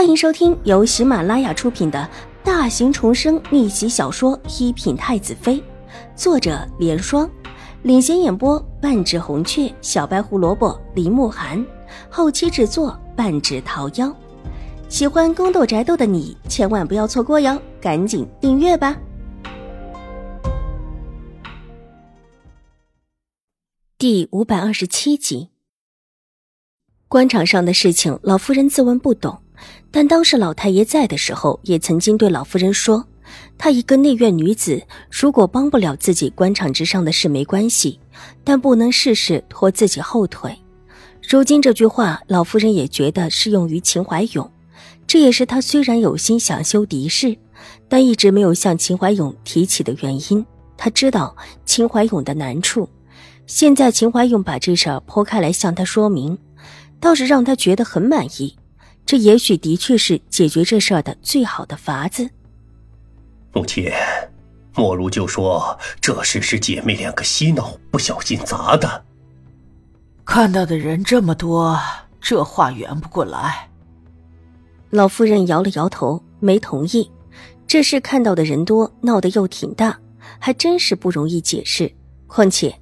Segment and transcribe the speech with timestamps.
[0.00, 2.08] 欢迎收听由喜马拉雅出品的
[2.42, 5.56] 大型重生逆袭小说《一品太子妃》，
[6.16, 7.30] 作者：莲霜，
[7.82, 11.62] 领衔演播：半指红雀、小白胡萝卜、林慕寒，
[12.08, 14.10] 后期制作：半指桃夭。
[14.88, 18.98] 喜欢宫斗宅斗的你千万不要错过哟，赶紧订阅吧！
[23.98, 25.50] 第五百二十七集，
[27.06, 29.42] 官场上的事情，老夫人自问不懂。
[29.90, 33.04] 但当时老太爷在的时候，也曾经对老夫人说
[33.58, 37.98] ：“她一个内院女子，如果帮不了自己官场之上的事没关系，
[38.44, 40.56] 但不能事事拖自己后腿。”
[41.28, 44.50] 如今这句话，老夫人也觉得适用于秦怀勇。
[45.06, 47.36] 这也是她虽然有心想修嫡室，
[47.88, 50.44] 但一直没有向秦怀勇提起的原因。
[50.76, 51.36] 她知道
[51.66, 52.88] 秦怀勇的难处，
[53.46, 56.38] 现在秦怀勇把这事儿剖开来向她说明，
[56.98, 58.56] 倒是让她觉得很满意。
[59.10, 62.30] 这也许的确是解决这事儿的最好的法子。
[63.52, 63.90] 母亲，
[64.76, 69.04] 莫如就说这事是姐妹两个嬉闹不小心砸的。
[70.24, 71.76] 看到的人这么多，
[72.20, 73.68] 这话圆不过来。
[74.90, 77.10] 老夫人摇了摇头，没同意。
[77.66, 79.98] 这事看到的人多，闹得又挺大，
[80.38, 81.92] 还真是不容易解释。
[82.28, 82.72] 况且，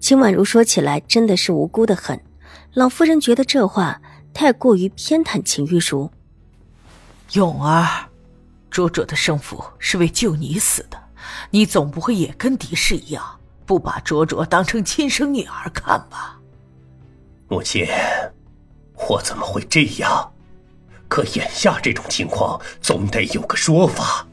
[0.00, 2.18] 秦婉如说起来真的是无辜的很。
[2.72, 4.00] 老夫人觉得这话。
[4.32, 6.10] 太过于偏袒秦玉茹，
[7.32, 8.08] 勇儿，
[8.70, 10.98] 卓卓的生父是为救你死的，
[11.50, 16.38] 你总不会也跟狄氏一样，不把卓卓当成亲生女儿看吧？
[17.48, 17.86] 母亲，
[19.08, 20.32] 我怎么会这样？
[21.08, 24.26] 可眼下这种情况，总得有个说法。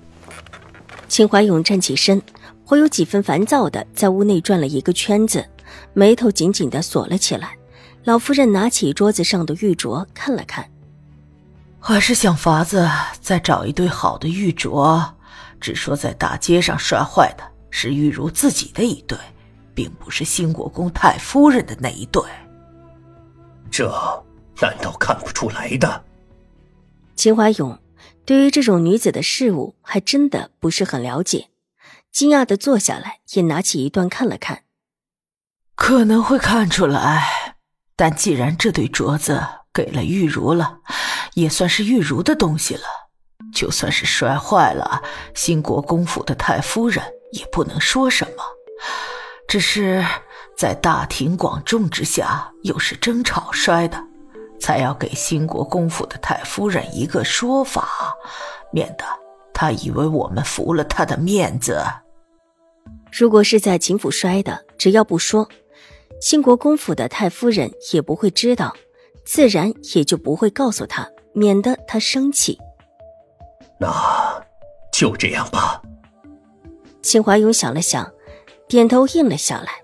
[1.07, 2.21] 秦怀勇站起身，
[2.65, 5.47] 颇有几分烦躁的在屋内转了一个圈子，
[5.93, 7.57] 眉头紧紧的锁了起来。
[8.05, 10.69] 老夫人拿起桌子上的玉镯看了看，
[11.79, 12.87] 还是想法子
[13.19, 15.11] 再找一对好的玉镯。
[15.59, 19.17] 只说在大街上摔坏的是玉茹自己的一对，
[19.73, 22.21] 并不是兴国公太夫人的那一对。
[23.71, 23.91] 这
[24.61, 26.03] 难道看不出来的？
[27.15, 27.79] 秦怀勇
[28.23, 31.49] 对于这种女子的事物还真的不是很了解，
[32.11, 34.61] 惊讶的坐下来，也拿起一段看了看。
[35.73, 37.44] 可能会看出来。
[37.95, 39.41] 但既然这对镯子
[39.73, 40.79] 给了玉茹了，
[41.33, 42.83] 也算是玉茹的东西了。
[43.53, 45.01] 就算是摔坏了，
[45.33, 48.43] 兴国公府的太夫人也不能说什么。
[49.47, 50.03] 只是
[50.57, 54.03] 在大庭广众之下，又是争吵摔的，
[54.59, 57.87] 才要给兴国公府的太夫人一个说法，
[58.73, 59.05] 免得
[59.53, 61.81] 她以为我们服了她的面子。
[63.11, 65.47] 如果是在秦府摔的，只要不说。
[66.21, 68.75] 兴国公府的太夫人也不会知道，
[69.25, 72.57] 自然也就不会告诉他，免得他生气。
[73.79, 73.91] 那
[74.91, 75.81] 就这样吧。
[77.01, 78.11] 秦怀勇想了想，
[78.67, 79.83] 点头应了下来。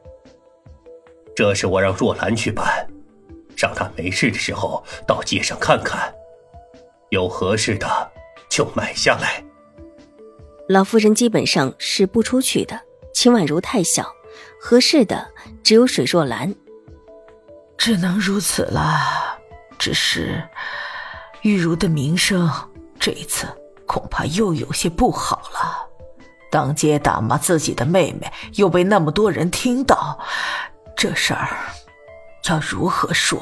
[1.36, 2.88] 这是我让若兰去办，
[3.56, 6.14] 让她没事的时候到街上看看，
[7.10, 8.12] 有合适的
[8.50, 9.44] 就买下来。
[10.68, 12.80] 老夫人基本上是不出去的，
[13.14, 14.06] 秦婉如太小。
[14.60, 15.28] 合适的
[15.64, 16.54] 只有水若兰，
[17.78, 19.40] 只能如此了。
[19.80, 20.44] 只是
[21.42, 22.48] 玉茹的名声
[23.00, 23.48] 这一次
[23.88, 25.88] 恐怕又有些不好了。
[26.52, 30.20] 当街打骂自己的妹妹，又被那么多人听到，
[30.96, 31.50] 这事儿
[32.50, 33.42] 要如何说？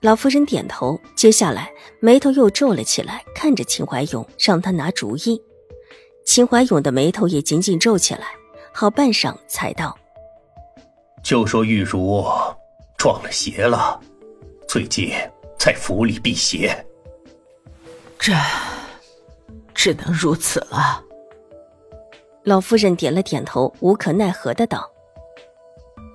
[0.00, 1.70] 老夫人点头，接下来
[2.00, 5.40] 眉头又皱了起来，看着秦怀勇，让他拿主意。
[6.26, 8.26] 秦怀勇的眉头也紧紧皱起来。
[8.72, 9.96] 好半晌，才道
[11.22, 12.24] ：“就说玉茹
[12.96, 14.00] 撞了邪了，
[14.66, 15.12] 最近
[15.58, 16.84] 在府里避邪。
[18.18, 18.32] 这
[19.74, 21.04] 只能如此了。”
[22.44, 24.90] 老夫人点了点头，无可奈何的道：“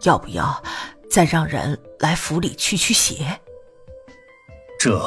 [0.03, 0.61] 要不要
[1.09, 3.39] 再让人来府里驱驱邪？”
[4.77, 4.99] 这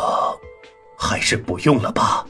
[0.96, 2.26] 还是不用了吧。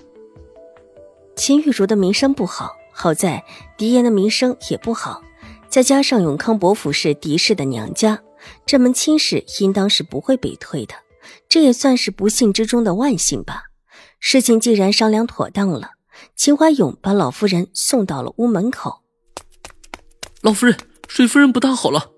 [1.36, 2.74] 秦玉茹的名声不好。
[2.92, 3.44] 好在
[3.76, 5.22] 狄言的名声也不好，
[5.68, 8.20] 再加上永康伯府是狄氏的娘家，
[8.66, 10.94] 这门亲事应当是不会被退的。
[11.48, 13.64] 这也算是不幸之中的万幸吧。
[14.18, 15.92] 事情既然商量妥当了，
[16.36, 19.02] 秦怀勇把老夫人送到了屋门口。
[20.42, 20.76] 老夫人，
[21.08, 22.10] 水夫人不大好了。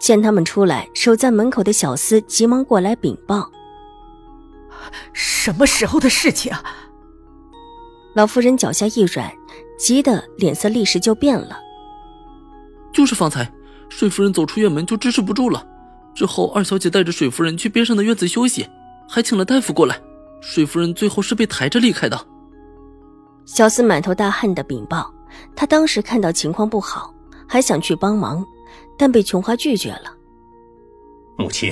[0.00, 3.50] 见他们出来，守在门口的小厮急忙过来禀报：
[5.12, 6.85] 什么时候的事情啊？
[8.16, 9.30] 老夫人脚下一软。
[9.78, 11.60] 急得脸色立时就变了。
[12.90, 13.46] 就是方才，
[13.90, 15.66] 水夫人走出院门就支持不住了，
[16.14, 18.66] 之后二小姐带着水夫人去边上的院子休息，
[19.06, 20.00] 还请了大夫过来。
[20.40, 22.18] 水夫人最后是被抬着离开的。
[23.44, 25.12] 小厮满头大汗的禀报，
[25.54, 27.14] 他当时看到情况不好，
[27.46, 28.42] 还想去帮忙，
[28.96, 30.10] 但被琼花拒绝了。
[31.36, 31.70] 母亲，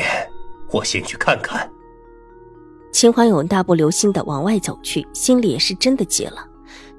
[0.71, 1.67] 我先去看看。
[2.95, 6.47] 秦怀勇大步流星的往外走去，心里也是真的急了。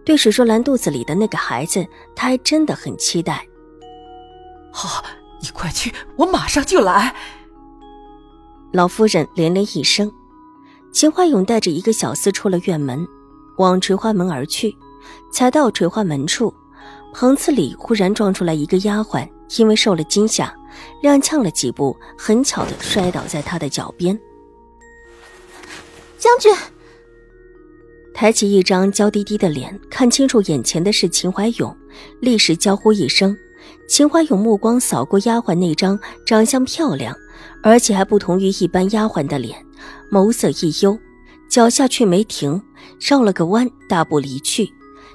[0.03, 3.47] 对史若兰肚子里的那个孩子，他还真的很期待。
[4.73, 5.01] 好，
[5.41, 7.15] 你快去，我马上就来。
[8.73, 10.11] 老夫人连连一声。
[10.91, 13.07] 秦怀勇带着一个小厮出了院门，
[13.57, 14.75] 往垂花门而去。
[15.31, 16.53] 才到垂花门处，
[17.13, 19.25] 棚子里忽然撞出来一个丫鬟，
[19.57, 20.53] 因为受了惊吓，
[21.03, 24.19] 踉跄了几步，很巧的摔倒在他的脚边。
[26.17, 26.51] 将军。
[28.13, 31.75] 抬起一张娇滴滴的脸，看清楚眼前的是秦怀勇，
[32.21, 33.35] 立时娇呼一声。
[33.87, 37.15] 秦怀勇目光扫过丫鬟那张长相漂亮，
[37.61, 39.57] 而且还不同于一般丫鬟的脸，
[40.09, 40.97] 眸色一幽，
[41.49, 42.61] 脚下却没停，
[42.99, 44.71] 绕了个弯，大步离去。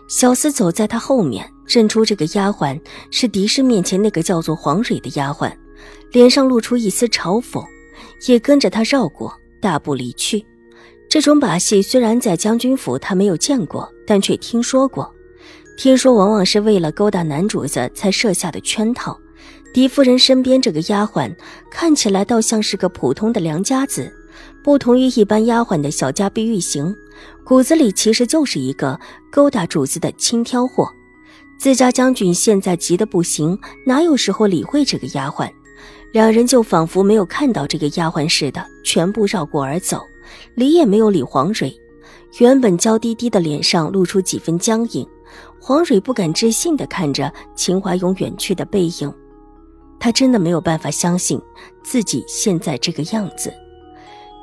[0.08, 2.79] 小厮走在他后面，认出这个丫鬟
[3.11, 5.52] 是敌视面前那个叫做黄蕊的丫鬟，
[6.12, 7.64] 脸上露出一丝嘲讽，
[8.29, 9.32] 也跟着他绕过，
[9.62, 10.44] 大步离去。
[11.11, 15.12] 这种把戏虽然在将军府他没有见过，但却听说过。
[15.77, 19.19] 听说往往是为了勾搭男主子才设下的圈套。
[19.75, 21.35] 狄夫人身边这个丫鬟
[21.69, 24.09] 看起来倒像是个普通的良家子，
[24.62, 26.95] 不同于一般丫鬟的小家碧玉型，
[27.43, 28.97] 骨子里其实就是一个
[29.33, 30.89] 勾搭主子的轻佻货。
[31.59, 35.51] 自家将军现在急得不行，哪有时候理会这个丫鬟？
[36.12, 40.07] 两人就仿佛没有看到这个丫鬟似的，全部绕过而走。
[40.55, 41.73] 理也没有理黄蕊，
[42.38, 45.06] 原本娇滴滴的脸上露出几分僵硬。
[45.61, 49.12] 黄蕊不敢置信地看着秦怀勇远去的背影，
[49.99, 51.41] 他真的没有办法相信
[51.82, 53.53] 自己现在这个样子，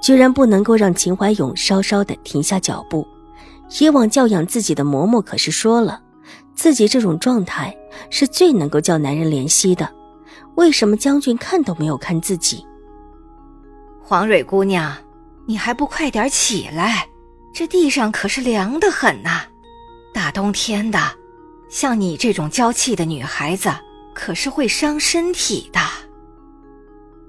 [0.01, 3.05] 居然不能够让秦怀勇稍稍的停下脚步。
[3.79, 6.01] 以往教养自己的嬷嬷可是说了，
[6.55, 7.75] 自己这种状态
[8.09, 9.89] 是最能够叫男人怜惜的。
[10.55, 12.63] 为什么将军看都没有看自己？
[14.01, 14.95] 黄蕊姑娘。
[15.47, 17.07] 你还不快点起来！
[17.53, 19.45] 这地上可是凉得很呐，
[20.13, 20.99] 大冬天的，
[21.69, 23.69] 像你这种娇气的女孩子，
[24.13, 25.79] 可是会伤身体的。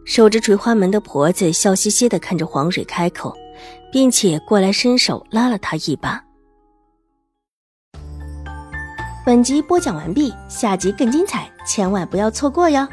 [0.04, 3.32] 守着垂花门的婆子笑嘻嘻的看着黄蕊开口，
[3.92, 6.20] 并且过来伸手拉了她一把。
[9.24, 12.88] 本集播讲完毕，下集更精彩，千万不要错过哟！